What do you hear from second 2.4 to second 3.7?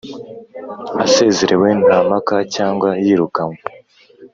cyangwa yirukanywe